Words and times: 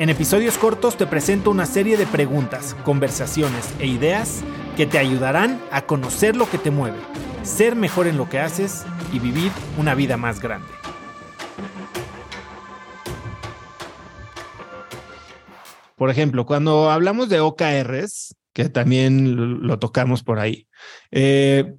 En 0.00 0.08
episodios 0.08 0.56
cortos 0.56 0.96
te 0.96 1.06
presento 1.06 1.50
una 1.50 1.66
serie 1.66 1.98
de 1.98 2.06
preguntas, 2.06 2.74
conversaciones 2.84 3.68
e 3.80 3.86
ideas 3.86 4.40
que 4.74 4.86
te 4.86 4.96
ayudarán 4.96 5.60
a 5.70 5.82
conocer 5.82 6.36
lo 6.36 6.48
que 6.48 6.56
te 6.56 6.70
mueve, 6.70 6.96
ser 7.42 7.76
mejor 7.76 8.06
en 8.06 8.16
lo 8.16 8.26
que 8.26 8.38
haces 8.38 8.86
y 9.12 9.18
vivir 9.18 9.52
una 9.76 9.94
vida 9.94 10.16
más 10.16 10.40
grande. 10.40 10.72
Por 15.96 16.08
ejemplo, 16.08 16.46
cuando 16.46 16.90
hablamos 16.90 17.28
de 17.28 17.40
OKRs, 17.40 18.36
que 18.54 18.70
también 18.70 19.66
lo 19.66 19.78
tocamos 19.78 20.22
por 20.22 20.38
ahí, 20.38 20.66
eh, 21.10 21.74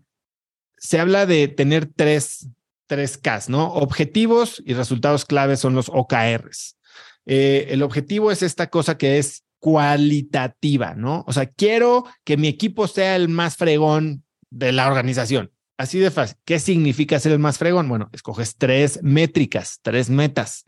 se 0.78 1.00
habla 1.00 1.26
de 1.26 1.48
tener 1.48 1.88
tres, 1.88 2.50
tres 2.86 3.18
Ks, 3.18 3.50
¿no? 3.50 3.74
Objetivos 3.74 4.62
y 4.64 4.76
resultados 4.76 5.26
claves 5.26 5.60
son 5.60 5.74
los 5.74 5.90
OKRs. 5.90 6.78
Eh, 7.26 7.68
el 7.70 7.84
objetivo 7.84 8.32
es 8.32 8.42
esta 8.42 8.70
cosa 8.70 8.98
que 8.98 9.18
es 9.18 9.44
cualitativa, 9.60 10.96
¿no? 10.96 11.24
O 11.28 11.34
sea, 11.34 11.46
quiero 11.46 12.06
que 12.24 12.38
mi 12.38 12.48
equipo 12.48 12.88
sea 12.88 13.16
el 13.16 13.30
más 13.30 13.58
fregón 13.58 14.24
de 14.50 14.72
la 14.72 14.88
organización. 14.88 15.52
Así 15.78 16.00
de 16.00 16.12
fácil. 16.12 16.38
¿Qué 16.46 16.60
significa 16.60 17.20
ser 17.20 17.32
el 17.32 17.40
más 17.40 17.58
fregón? 17.58 17.88
Bueno, 17.88 18.10
escoges 18.12 18.56
tres 18.58 19.02
métricas, 19.02 19.80
tres 19.82 20.10
metas. 20.10 20.66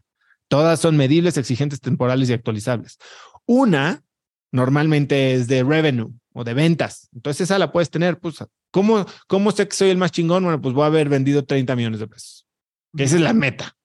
Todas 0.48 0.80
son 0.80 0.98
medibles, 0.98 1.38
exigentes, 1.38 1.82
temporales 1.82 2.30
y 2.30 2.34
actualizables. 2.34 2.98
Una 3.46 4.04
normalmente 4.52 5.34
es 5.34 5.48
de 5.48 5.64
revenue 5.64 6.12
o 6.34 6.44
de 6.44 6.54
ventas. 6.54 7.10
Entonces 7.14 7.42
esa 7.42 7.60
la 7.60 7.72
puedes 7.72 7.90
tener, 7.90 8.20
pues, 8.20 8.44
¿cómo, 8.72 9.06
cómo 9.28 9.52
sé 9.52 9.68
que 9.68 9.76
soy 9.76 9.90
el 9.90 9.98
más 9.98 10.12
chingón? 10.12 10.44
Bueno, 10.44 10.62
pues 10.62 10.74
voy 10.74 10.84
a 10.84 10.88
haber 10.88 11.10
vendido 11.10 11.44
30 11.44 11.76
millones 11.76 12.00
de 12.00 12.08
pesos. 12.08 12.48
Esa 12.96 13.16
es 13.16 13.22
la 13.22 13.34
meta. 13.34 13.76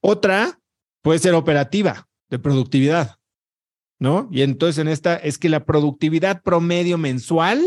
Otra 0.00 0.58
puede 1.08 1.20
ser 1.20 1.32
operativa, 1.32 2.06
de 2.28 2.38
productividad, 2.38 3.16
¿no? 3.98 4.28
Y 4.30 4.42
entonces 4.42 4.76
en 4.76 4.88
esta 4.88 5.16
es 5.16 5.38
que 5.38 5.48
la 5.48 5.64
productividad 5.64 6.42
promedio 6.42 6.98
mensual 6.98 7.64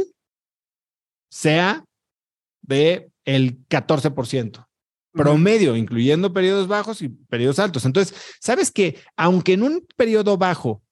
sea 1.32 1.84
de 2.62 3.10
el 3.26 3.68
14%. 3.68 4.68
Promedio, 5.14 5.76
incluyendo 5.76 6.32
periodos 6.32 6.68
bajos 6.68 7.02
y 7.02 7.10
periodos 7.10 7.58
altos. 7.58 7.84
Entonces, 7.86 8.16
sabes 8.40 8.70
que 8.70 9.00
aunque 9.18 9.54
en 9.54 9.64
un 9.64 9.88
periodo 9.98 10.38
bajo 10.38 10.84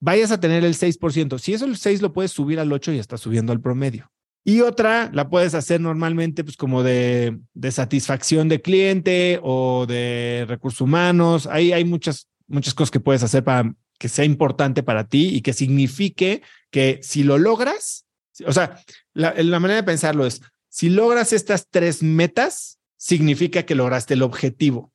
vayas 0.00 0.30
a 0.30 0.40
tener 0.40 0.64
el 0.64 0.72
6%, 0.72 1.38
si 1.38 1.52
eso 1.52 1.66
el 1.66 1.76
6 1.76 2.00
lo 2.00 2.14
puedes 2.14 2.30
subir 2.30 2.58
al 2.58 2.72
8 2.72 2.92
y 2.92 2.98
está 2.98 3.18
subiendo 3.18 3.52
al 3.52 3.60
promedio. 3.60 4.10
Y 4.48 4.60
otra 4.60 5.10
la 5.12 5.28
puedes 5.28 5.54
hacer 5.54 5.80
normalmente 5.80 6.44
pues 6.44 6.56
como 6.56 6.84
de, 6.84 7.36
de 7.52 7.72
satisfacción 7.72 8.48
de 8.48 8.62
cliente 8.62 9.40
o 9.42 9.86
de 9.86 10.44
recursos 10.46 10.82
humanos. 10.82 11.48
Ahí 11.48 11.72
hay 11.72 11.84
muchas, 11.84 12.28
muchas 12.46 12.72
cosas 12.72 12.92
que 12.92 13.00
puedes 13.00 13.24
hacer 13.24 13.42
para 13.42 13.74
que 13.98 14.08
sea 14.08 14.24
importante 14.24 14.84
para 14.84 15.08
ti 15.08 15.34
y 15.34 15.40
que 15.40 15.52
signifique 15.52 16.42
que 16.70 17.00
si 17.02 17.24
lo 17.24 17.38
logras, 17.38 18.06
o 18.46 18.52
sea, 18.52 18.80
la, 19.14 19.34
la 19.36 19.58
manera 19.58 19.80
de 19.80 19.86
pensarlo 19.86 20.24
es, 20.24 20.40
si 20.68 20.90
logras 20.90 21.32
estas 21.32 21.66
tres 21.68 22.04
metas, 22.04 22.78
significa 22.96 23.64
que 23.64 23.74
lograste 23.74 24.14
el 24.14 24.22
objetivo. 24.22 24.92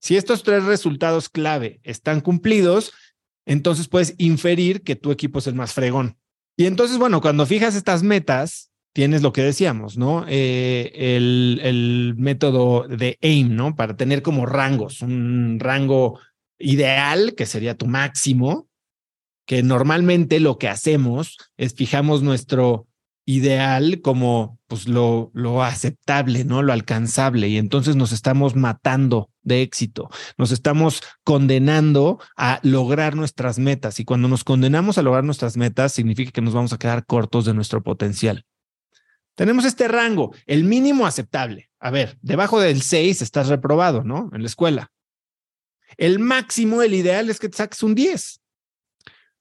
Si 0.00 0.16
estos 0.16 0.42
tres 0.42 0.64
resultados 0.64 1.28
clave 1.28 1.78
están 1.84 2.20
cumplidos, 2.20 2.92
entonces 3.44 3.86
puedes 3.86 4.16
inferir 4.18 4.82
que 4.82 4.96
tu 4.96 5.12
equipo 5.12 5.38
es 5.38 5.46
el 5.46 5.54
más 5.54 5.72
fregón. 5.72 6.18
Y 6.56 6.66
entonces, 6.66 6.98
bueno, 6.98 7.20
cuando 7.20 7.46
fijas 7.46 7.74
estas 7.74 8.02
metas, 8.02 8.70
tienes 8.92 9.22
lo 9.22 9.32
que 9.32 9.42
decíamos, 9.42 9.98
¿no? 9.98 10.24
Eh, 10.26 10.90
el, 10.94 11.60
el, 11.62 12.14
método 12.16 12.88
de 12.88 13.18
AIM, 13.20 13.54
¿no? 13.54 13.76
Para 13.76 13.96
tener 13.96 14.22
como 14.22 14.46
rangos, 14.46 15.02
un 15.02 15.58
rango 15.60 16.18
ideal, 16.58 17.34
que 17.34 17.44
sería 17.44 17.76
tu 17.76 17.86
máximo, 17.86 18.68
que 19.46 19.62
normalmente 19.62 20.40
lo 20.40 20.56
que 20.56 20.68
hacemos 20.68 21.36
es 21.58 21.74
fijamos 21.74 22.22
nuestro 22.22 22.86
ideal 23.26 24.00
como 24.00 24.58
pues 24.66 24.88
lo, 24.88 25.30
lo 25.34 25.62
aceptable, 25.62 26.44
¿no? 26.44 26.62
Lo 26.62 26.72
alcanzable. 26.72 27.48
Y 27.48 27.58
entonces 27.58 27.96
nos 27.96 28.12
estamos 28.12 28.56
matando 28.56 29.30
de 29.46 29.62
éxito. 29.62 30.10
Nos 30.36 30.50
estamos 30.50 31.02
condenando 31.24 32.18
a 32.36 32.60
lograr 32.62 33.16
nuestras 33.16 33.58
metas. 33.58 33.98
Y 34.00 34.04
cuando 34.04 34.28
nos 34.28 34.44
condenamos 34.44 34.98
a 34.98 35.02
lograr 35.02 35.24
nuestras 35.24 35.56
metas, 35.56 35.92
significa 35.92 36.32
que 36.32 36.42
nos 36.42 36.52
vamos 36.52 36.74
a 36.74 36.78
quedar 36.78 37.06
cortos 37.06 37.46
de 37.46 37.54
nuestro 37.54 37.82
potencial. 37.82 38.44
Tenemos 39.36 39.64
este 39.64 39.86
rango, 39.88 40.34
el 40.46 40.64
mínimo 40.64 41.06
aceptable. 41.06 41.70
A 41.78 41.90
ver, 41.90 42.18
debajo 42.20 42.60
del 42.60 42.82
6 42.82 43.22
estás 43.22 43.48
reprobado, 43.48 44.02
¿no? 44.02 44.30
En 44.32 44.42
la 44.42 44.48
escuela. 44.48 44.90
El 45.96 46.18
máximo, 46.18 46.82
el 46.82 46.94
ideal 46.94 47.30
es 47.30 47.38
que 47.38 47.48
te 47.48 47.58
saques 47.58 47.82
un 47.82 47.94
10. 47.94 48.40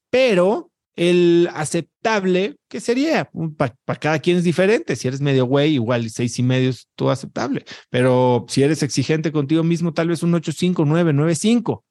Pero 0.10 0.72
el 0.96 1.50
aceptable, 1.54 2.58
¿qué 2.70 2.80
sería? 2.80 3.30
Para 3.58 4.00
cada 4.00 4.20
quien 4.20 4.38
es 4.38 4.44
diferente. 4.44 4.96
Si 4.96 5.08
eres 5.08 5.22
medio 5.22 5.46
güey, 5.46 5.74
igual 5.74 6.10
seis 6.10 6.38
y 6.40 6.44
medio 6.44 6.70
es 6.70 6.88
todo 6.96 7.12
aceptable. 7.12 7.66
Pero 7.90 8.46
si 8.48 8.64
eres 8.64 8.82
exigente 8.84 9.32
contigo 9.32 9.64
mismo, 9.64 9.94
tal 9.94 10.08
vez 10.08 10.24
un 10.24 10.34
8.5, 10.34 10.86
9, 10.86 11.14
9.5. 11.14 11.84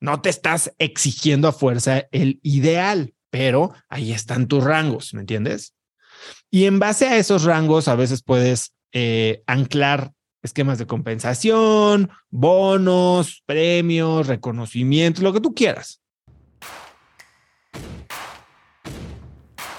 No 0.00 0.20
te 0.22 0.30
estás 0.30 0.72
exigiendo 0.78 1.48
a 1.48 1.52
fuerza 1.52 2.04
el 2.12 2.40
ideal, 2.42 3.14
pero 3.30 3.72
ahí 3.88 4.12
están 4.12 4.46
tus 4.46 4.64
rangos, 4.64 5.12
¿me 5.12 5.20
entiendes? 5.20 5.74
Y 6.50 6.64
en 6.64 6.78
base 6.78 7.08
a 7.08 7.18
esos 7.18 7.44
rangos, 7.44 7.88
a 7.88 7.96
veces 7.96 8.22
puedes 8.22 8.72
eh, 8.92 9.42
anclar 9.46 10.12
esquemas 10.42 10.78
de 10.78 10.86
compensación, 10.86 12.10
bonos, 12.30 13.42
premios, 13.44 14.26
reconocimientos, 14.26 15.22
lo 15.22 15.32
que 15.32 15.40
tú 15.40 15.54
quieras. 15.54 16.00